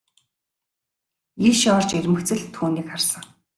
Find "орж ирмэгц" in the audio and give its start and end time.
1.77-2.29